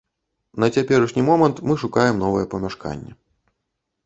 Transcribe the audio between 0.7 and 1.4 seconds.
цяперашні